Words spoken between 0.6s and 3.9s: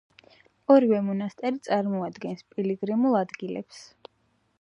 ორივე მონასტერი წარმოადგენს პილიგრიმულ ადგილებს.